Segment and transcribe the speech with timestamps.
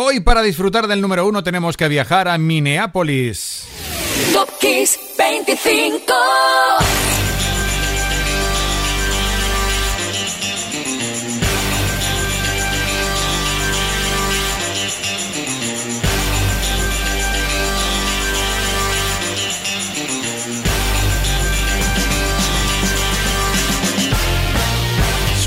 [0.00, 3.64] Hoy para disfrutar del número uno tenemos que viajar a Minneapolis.
[4.32, 4.48] Top
[5.18, 6.14] 25.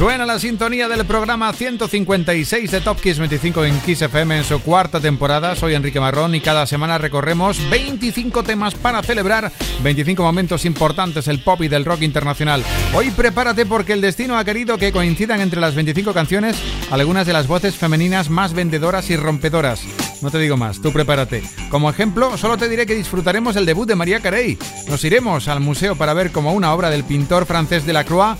[0.02, 4.60] Suena la sintonía del programa 156 de Top Kiss 25 en Kiss FM en su
[4.60, 5.56] cuarta temporada.
[5.56, 9.52] Soy Enrique Marrón y cada semana recorremos 25 temas para celebrar
[9.84, 12.64] 25 momentos importantes del pop y del rock internacional.
[12.96, 16.58] Hoy prepárate porque el destino ha querido que coincidan entre las 25 canciones
[16.90, 19.84] algunas de las voces femeninas más vendedoras y rompedoras.
[20.24, 21.44] No te digo más, tú prepárate.
[21.70, 24.58] Como ejemplo, solo te diré que disfrutaremos el debut de María Carey.
[24.90, 28.36] Nos iremos al museo para ver como una obra del pintor francés de la Croix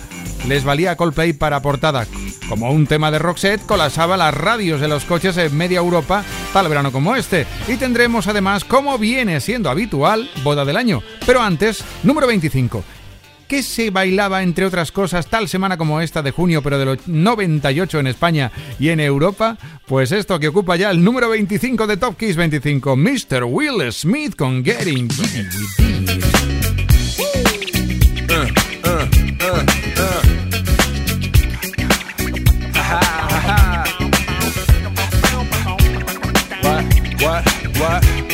[0.46, 2.06] les valía Coldplay para portada.
[2.48, 6.68] Como un tema de Roxette colapsaba las radios de los coches en media Europa tal
[6.68, 7.46] verano como este.
[7.68, 11.02] Y tendremos además, como viene siendo habitual, boda del año.
[11.26, 12.84] Pero antes, número 25.
[13.48, 17.06] ¿Qué se bailaba, entre otras cosas, tal semana como esta de junio, pero de los
[17.06, 19.58] 98 en España y en Europa?
[19.86, 23.44] Pues esto que ocupa ya el número 25 de Top Kiss 25, Mr.
[23.44, 25.08] Will Smith con Getting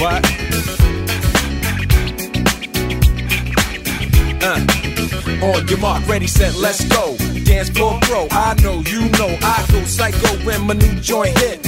[0.01, 0.25] what?
[4.43, 5.45] Uh.
[5.45, 7.17] On your mark, ready, set, let's go.
[7.45, 11.68] Dance floor bro, I know, you know, I go psycho when my new joint hit.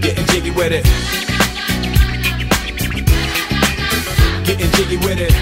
[0.00, 0.84] Getting jiggy with it.
[4.44, 5.32] Getting jiggy with it.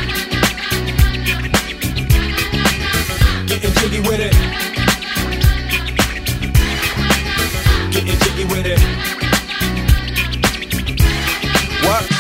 [3.46, 4.32] Getting jiggy with it.
[7.92, 8.96] Getting jiggy with it.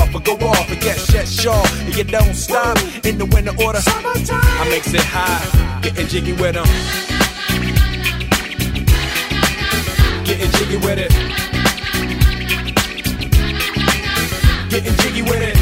[0.00, 1.64] off or go off and get shut sure.
[1.84, 3.80] And you don't stop in the winter order.
[3.80, 4.40] Summertime.
[4.42, 6.66] I makes it high, getting jiggy with them.
[10.24, 11.12] Getting jiggy with it.
[14.70, 15.56] Getting jiggy with it.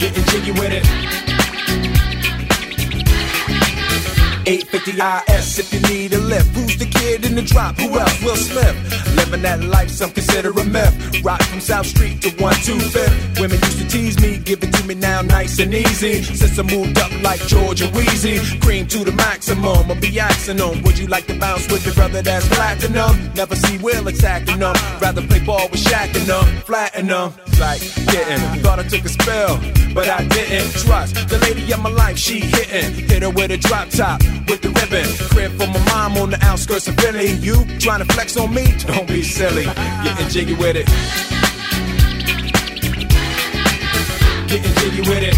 [0.00, 1.23] Getting jiggy with it.
[4.46, 6.54] 850 IS if you need a lift.
[6.54, 7.76] Who's the kid in the drop?
[7.76, 8.22] Who else?
[8.22, 8.76] Will Smith.
[9.16, 11.24] Living that life, some consider a myth.
[11.24, 13.40] Rock from South Street to 125th.
[13.40, 16.22] Women used to tease me, give it to me now nice and easy.
[16.22, 19.90] Since I moved up like Georgia Wheezy, cream to the maximum.
[19.90, 23.32] I'll be asking them, would you like to bounce with your brother that's platinum?
[23.34, 24.74] Never see Will attacking them.
[25.00, 27.32] Rather play ball with Shaq and them, flatten them.
[27.60, 29.60] Like getting, thought I took a spell,
[29.94, 30.70] but I didn't.
[30.72, 32.92] Trust the lady of my life, she hitting.
[33.08, 35.06] Hit her with a drop top with the ribbon.
[35.30, 37.32] Crib for my mom on the outskirts of Philly.
[37.32, 38.74] You trying to flex on me?
[38.78, 39.64] Don't be silly.
[39.64, 40.86] Getting jiggy with it.
[44.48, 45.34] Getting jiggy with it.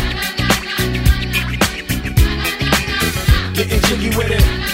[3.54, 4.65] Getting jiggy with it.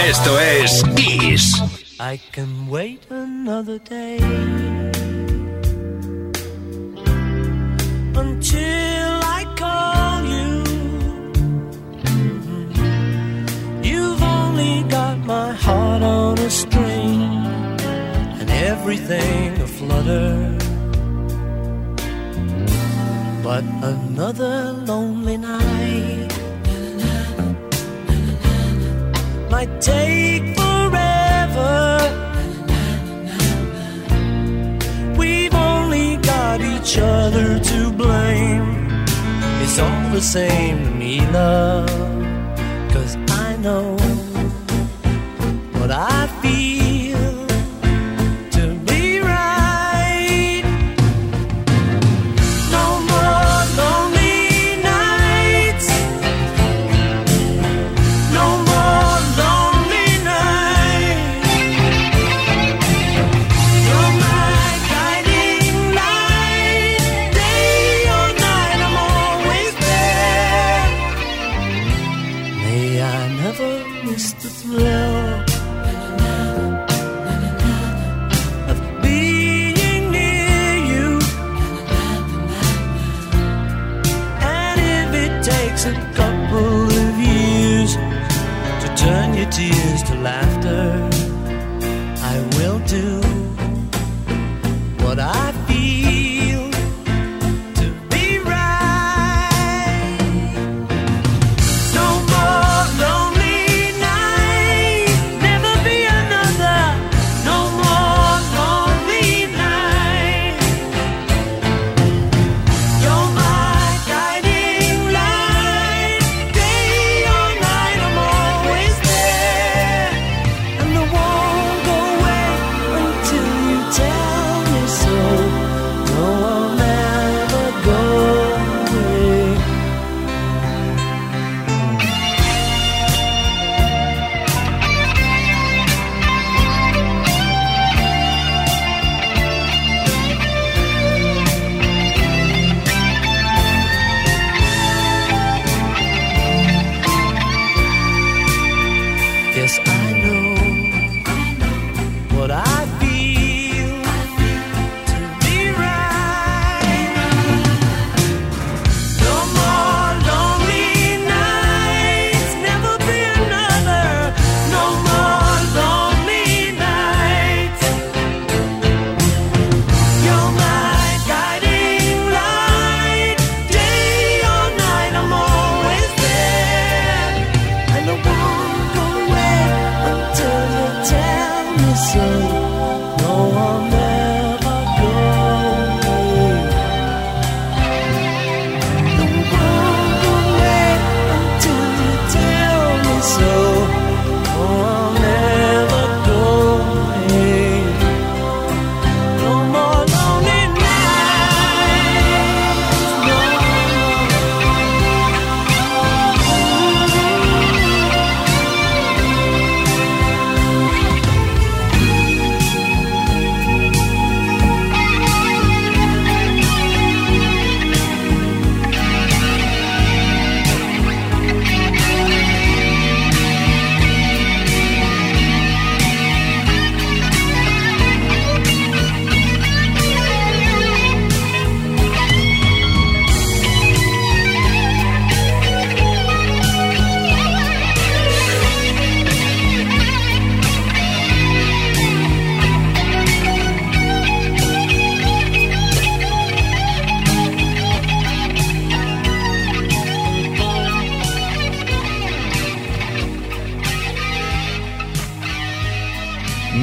[0.00, 1.60] Esto es Kiss.
[1.98, 4.18] I can wait another day
[8.14, 10.64] until I call you.
[13.82, 17.20] You've only got my heart on a string
[18.40, 20.56] and everything aflutter.
[23.42, 24.07] But another
[40.28, 41.87] same to me, love.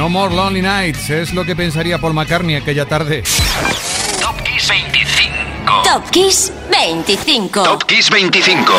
[0.05, 3.23] No More Lonely Nights es lo que pensaría Paul McCartney aquella tarde.
[4.21, 5.81] Top Kiss 25.
[5.83, 7.63] Top Kiss 25.
[7.63, 8.71] Top Kiss 25.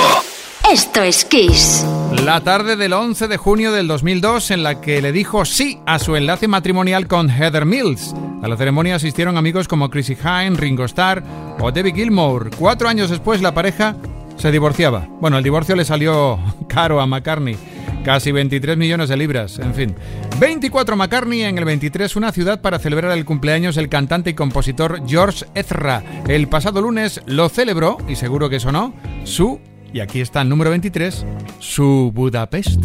[0.70, 1.84] Esto es Kiss.
[2.24, 5.98] La tarde del 11 de junio del 2002 en la que le dijo sí a
[5.98, 8.14] su enlace matrimonial con Heather Mills.
[8.44, 11.24] A la ceremonia asistieron amigos como Chrissy Hine, Ringo Starr
[11.58, 12.50] o Debbie Gilmour.
[12.56, 13.96] Cuatro años después la pareja
[14.36, 15.08] se divorciaba.
[15.20, 16.38] Bueno, el divorcio le salió
[16.68, 17.56] caro a McCartney.
[18.04, 19.94] Casi 23 millones de libras, en fin.
[20.38, 25.00] 24 McCartney en el 23, una ciudad para celebrar el cumpleaños del cantante y compositor
[25.08, 26.04] George Ezra.
[26.28, 29.60] El pasado lunes lo celebró, y seguro que sonó, su
[29.92, 31.26] Y aquí está el número 23,
[31.58, 32.84] su Budapest.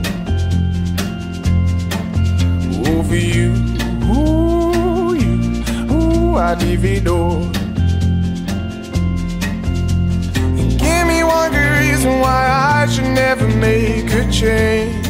[2.91, 3.53] For you,
[4.13, 7.43] ooh, you, ooh, it all.
[10.59, 12.41] And give me one good reason why
[12.81, 15.05] I should never make a change.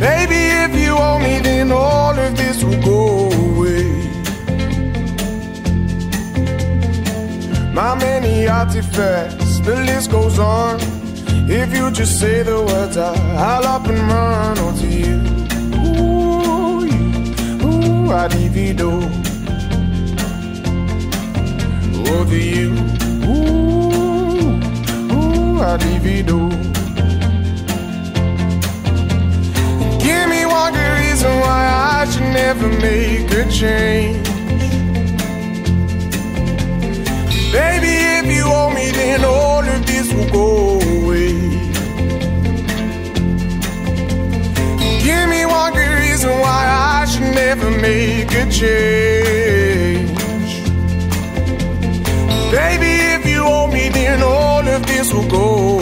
[0.00, 3.90] Baby, if you owe me, then all of this will go away.
[7.74, 11.01] My many artifacts, the list goes on.
[11.48, 15.16] If you just say the words, I, I'll up and run onto you.
[15.84, 17.02] Ooh, you,
[17.66, 19.02] ooh, I divido.
[22.14, 22.70] Over you,
[23.28, 24.54] ooh,
[25.12, 26.50] ooh, I divido.
[30.02, 34.31] Give me one good reason why I should never make a change.
[37.52, 41.32] Baby, if you owe me, then all of this will go away.
[45.04, 46.62] Give me one good reason why
[47.00, 50.22] I should never make a change.
[52.56, 55.81] Baby, if you owe me, then all of this will go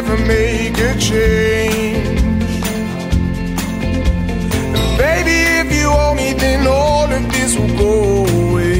[0.00, 2.20] Never make a change.
[4.96, 8.78] Baby, if you owe me, then all of this will go away.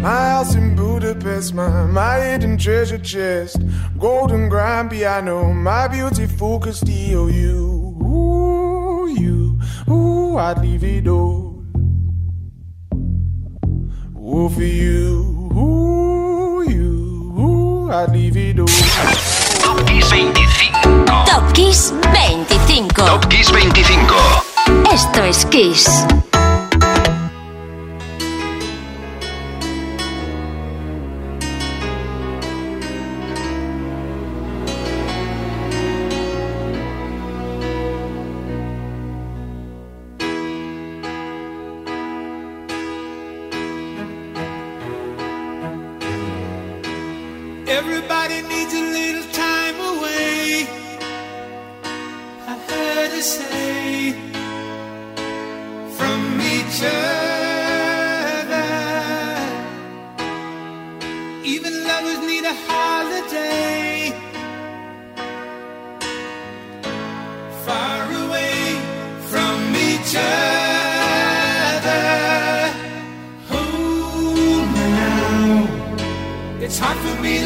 [0.00, 3.58] My house in Budapest, my, my hidden treasure chest.
[3.98, 7.26] Golden grand piano, my beautiful Castillo.
[7.26, 9.60] You, ooh, you,
[9.92, 11.62] ooh, I'd leave it all.
[14.16, 15.27] Ooh, for you,
[17.90, 18.66] I'd leave it all.
[18.66, 21.06] Top Kiss 25.
[21.26, 22.88] Top Kiss 25.
[22.94, 24.92] Top Kiss 25.
[24.92, 26.27] Esto es Kiss.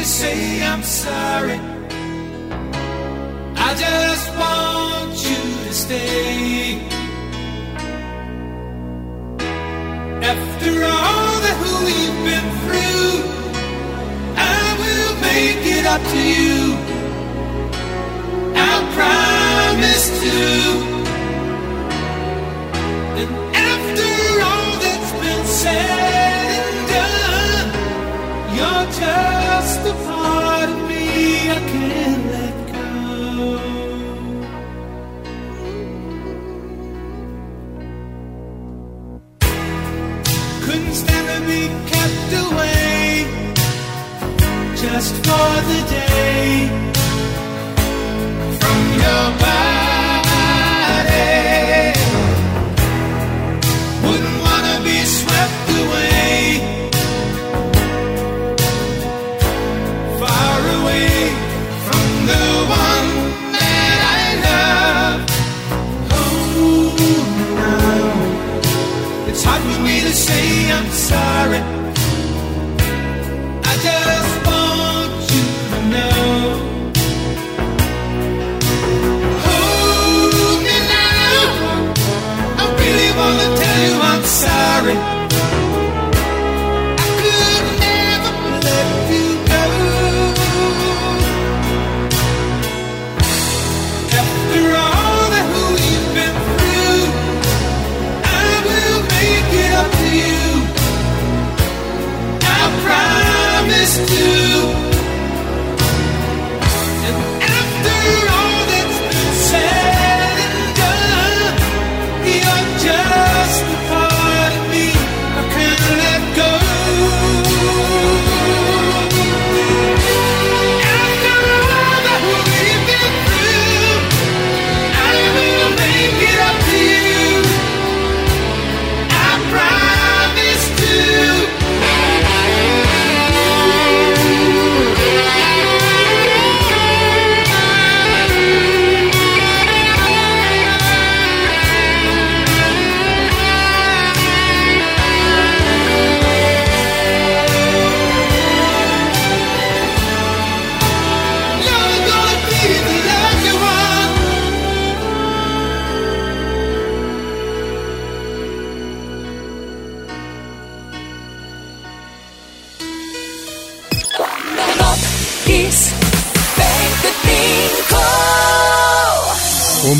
[0.03, 1.59] To say I'm sorry.
[3.67, 6.79] I just want you to stay.
[10.31, 13.11] After all that we've been through,
[14.35, 16.42] I will make it up to you.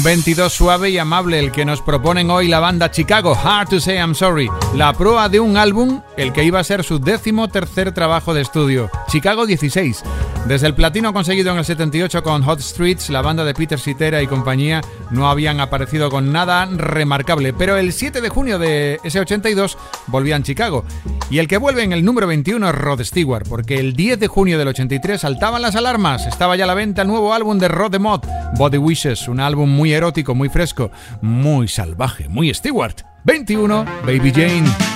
[0.04, 3.80] Un 22 suave y amable el que nos proponen hoy la banda Chicago, Hard to
[3.80, 7.48] Say I'm Sorry, la proa de un álbum, el que iba a ser su décimo
[7.48, 10.04] tercer trabajo de estudio, Chicago 16.
[10.46, 14.22] Desde el platino conseguido en el 78 con Hot Streets, la banda de Peter Cetera
[14.22, 19.22] y compañía no habían aparecido con nada remarcable, pero el 7 de junio de ese
[19.22, 20.84] 82 volvían Chicago.
[21.30, 24.28] Y el que vuelve en el número 21 es Rod Stewart, porque el 10 de
[24.28, 27.70] junio del 83 saltaban las alarmas, estaba ya a la venta el nuevo álbum de
[27.70, 28.26] Rod Mod,
[28.58, 32.96] Body Wishes, un álbum muy erótico, muy fresco, muy salvaje, muy Stewart.
[33.26, 34.93] 21, Baby Jane.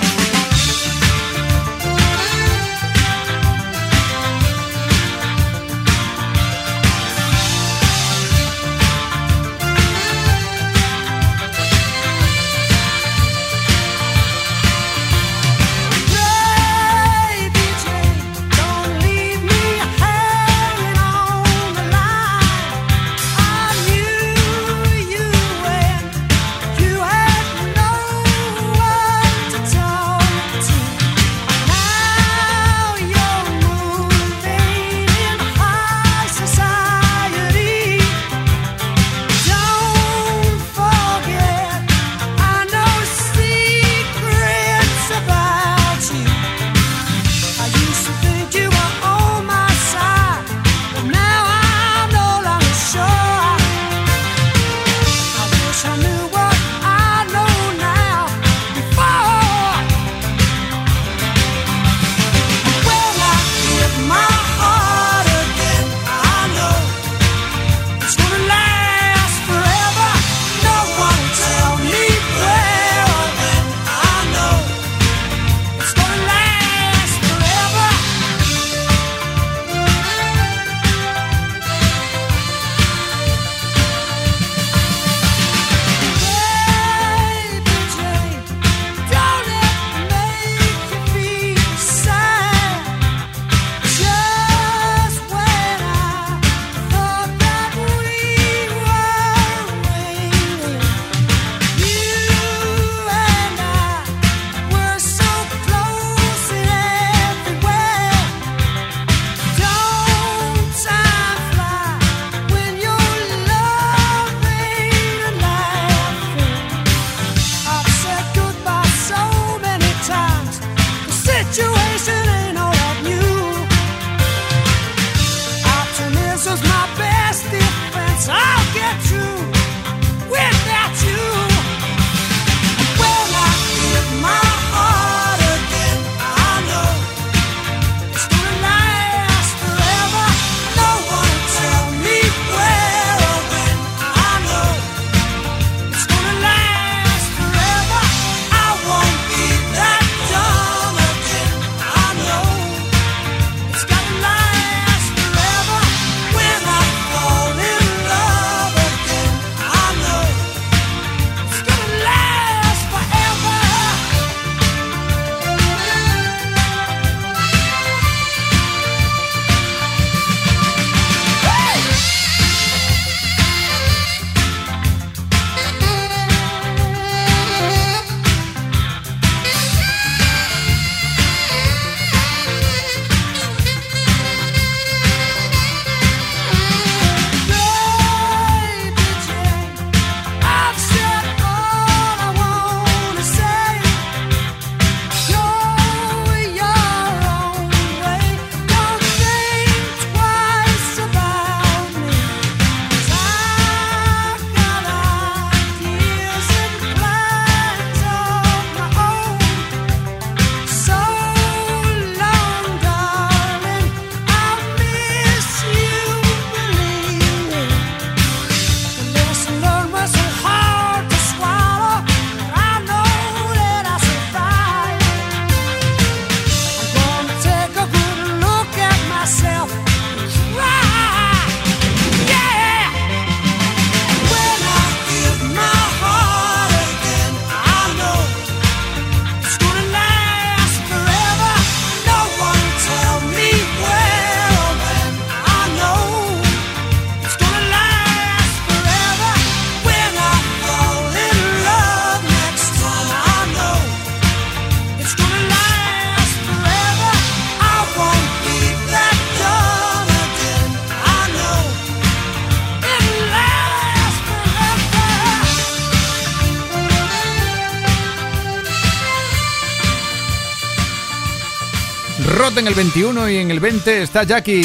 [272.58, 274.62] en el 21 y en el 20 está Jackie.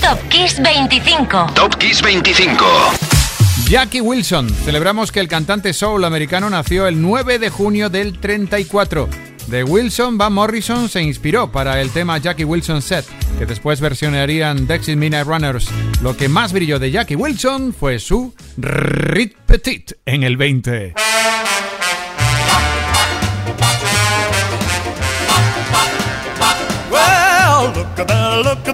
[0.00, 1.46] Top Kiss 25.
[1.54, 2.64] Top Kiss 25.
[3.68, 4.48] Jackie Wilson.
[4.48, 9.08] Celebramos que el cantante soul americano nació el 9 de junio del 34.
[9.48, 13.04] De Wilson, Van Morrison se inspiró para el tema Jackie Wilson Set,
[13.38, 15.68] que después versionarían Dexys Midnight Runners.
[16.00, 20.94] Lo que más brilló de Jackie Wilson fue su Rit Petit en el 20.
[28.44, 28.73] look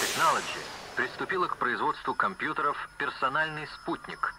[3.41, 4.33] персональный спутник.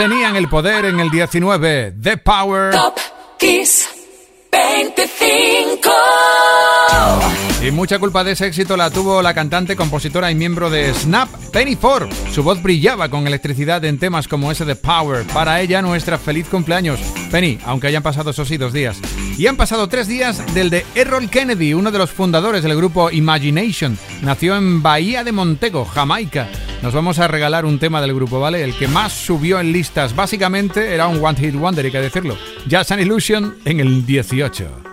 [0.00, 1.92] Tenían el poder en el 19.
[2.02, 2.72] The Power.
[2.72, 2.96] Top
[3.38, 3.86] Kiss
[4.50, 5.90] 25.
[7.62, 11.28] Y mucha culpa de ese éxito la tuvo la cantante, compositora y miembro de Snap,
[11.52, 12.08] Penny Ford.
[12.32, 15.26] Su voz brillaba con electricidad en temas como ese de Power.
[15.34, 16.98] Para ella, nuestra feliz cumpleaños.
[17.30, 18.96] Penny, aunque hayan pasado esos sí dos días.
[19.36, 23.10] Y han pasado tres días del de Errol Kennedy, uno de los fundadores del grupo
[23.10, 23.98] Imagination.
[24.22, 26.48] Nació en Bahía de Montego, Jamaica.
[26.82, 28.64] Nos vamos a regalar un tema del grupo, ¿vale?
[28.64, 30.16] El que más subió en listas.
[30.16, 32.38] Básicamente era un One Hit Wonder, hay que decirlo.
[32.66, 34.89] Jazz and Illusion en el 18.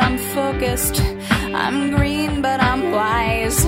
[0.00, 1.02] But I'm focused.
[1.54, 3.64] I'm green, but I'm wise.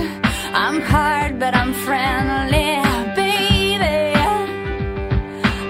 [0.53, 2.71] I'm hard, but I'm friendly,
[3.15, 4.15] baby.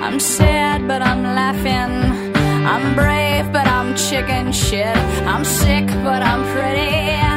[0.06, 1.94] I'm sad, but I'm laughing.
[2.74, 4.98] I'm brave, but I'm chicken shit.
[5.34, 7.33] I'm sick, but I'm pretty.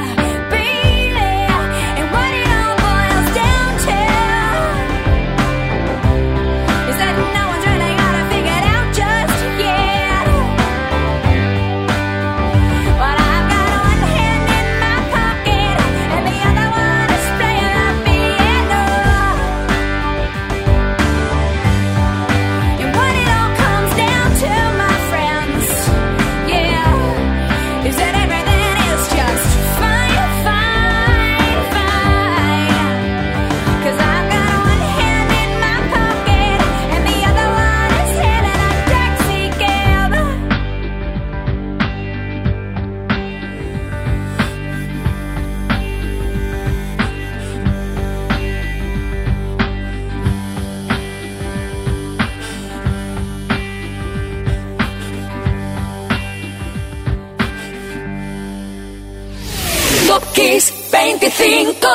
[61.27, 61.89] 25.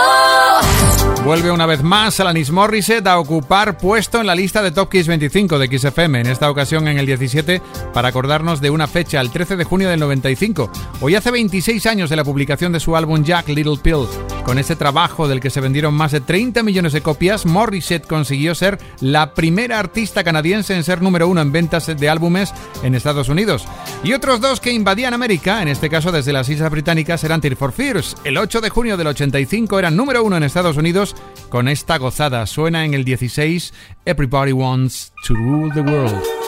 [1.24, 5.08] Vuelve una vez más Alanis Morissette a ocupar puesto en la lista de Top Kiss
[5.08, 7.62] 25 de Kiss FM, en esta ocasión en el 17,
[7.94, 10.70] para acordarnos de una fecha, el 13 de junio del 95.
[11.00, 14.06] Hoy hace 26 años de la publicación de su álbum Jack Little Pill.
[14.46, 18.56] Con ese trabajo del que se vendieron más de 30 millones de copias, Morissette consiguió
[18.56, 23.30] ser la primera artista canadiense en ser número uno en ventas de álbumes en Estados
[23.30, 23.66] Unidos.
[24.04, 27.56] Y otros dos que invadían América, en este caso desde las Islas Británicas, eran Tear
[27.56, 28.18] for Fears.
[28.24, 31.16] El 8 de junio del 85 eran número uno en Estados Unidos
[31.50, 32.46] con esta gozada.
[32.48, 33.74] Suena en el 16
[34.06, 36.41] Everybody Wants to Rule the World.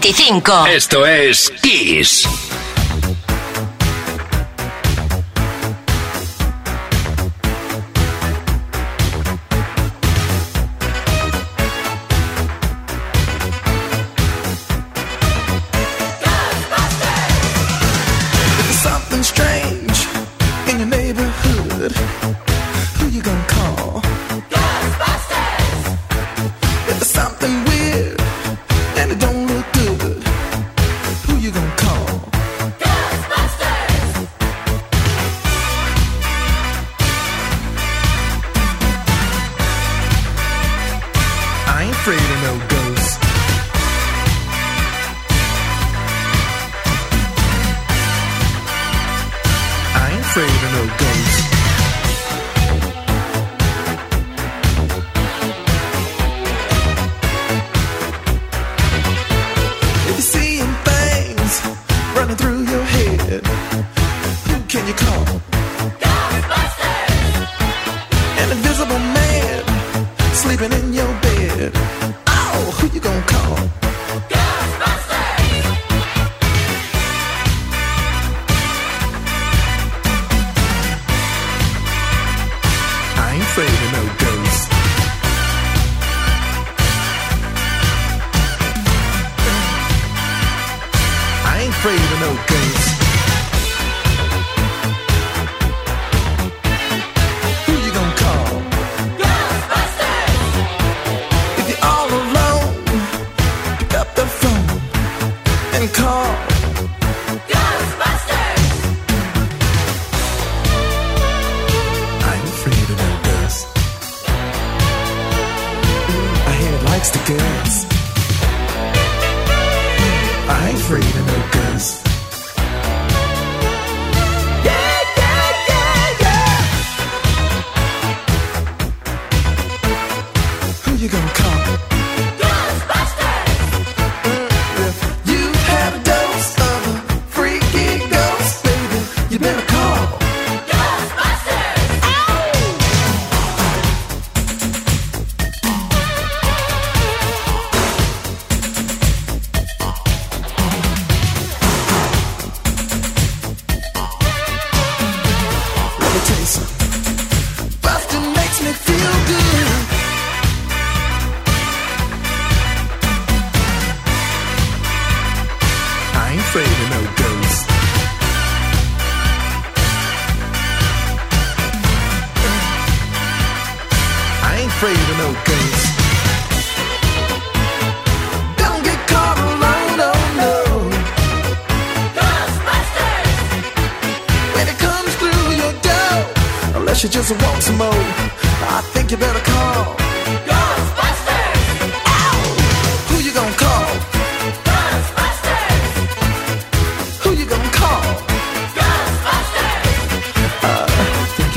[0.00, 0.66] 25.
[0.66, 1.52] Esto es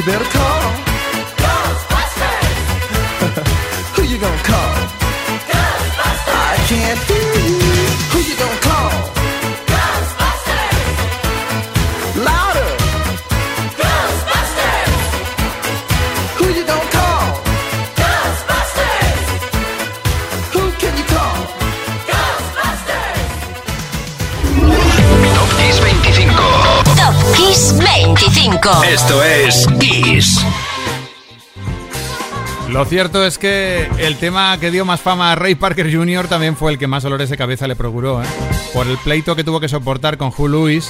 [0.06, 0.63] better call.
[32.74, 36.28] Lo cierto es que el tema que dio más fama a Ray Parker Jr.
[36.28, 38.26] también fue el que más dolores de cabeza le procuró, ¿eh?
[38.74, 40.90] Por el pleito que tuvo que soportar con Hugh Lewis.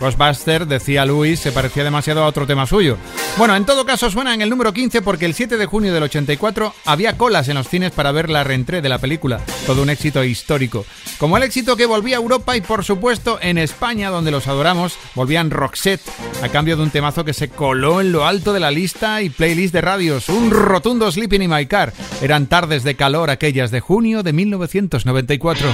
[0.00, 2.96] Ghostbuster, decía Lewis, se parecía demasiado a otro tema suyo.
[3.36, 6.04] Bueno, en todo caso suena en el número 15 porque el 7 de junio del
[6.04, 9.40] 84 había colas en los cines para ver la reentré de la película.
[9.66, 10.84] Todo un éxito histórico.
[11.18, 14.96] Como el éxito que volvía a Europa y por supuesto en España, donde los adoramos,
[15.14, 16.02] volvían Roxette,
[16.42, 19.30] a cambio de un temazo que se coló en lo alto de la lista y
[19.30, 21.92] playlist de radios, un rotundo Sleeping in My Car.
[22.22, 25.68] Eran tardes de calor aquellas de junio de 1994.